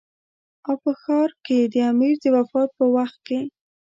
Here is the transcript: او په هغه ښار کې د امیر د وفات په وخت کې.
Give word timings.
او 0.67 0.73
په 0.81 0.89
هغه 0.91 0.99
ښار 1.01 1.29
کې 1.45 1.57
د 1.73 1.75
امیر 1.91 2.15
د 2.21 2.25
وفات 2.35 2.69
په 2.79 2.85
وخت 2.95 3.17
کې. 3.27 3.39